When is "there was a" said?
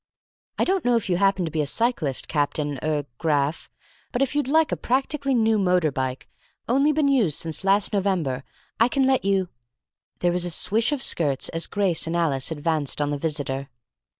10.21-10.49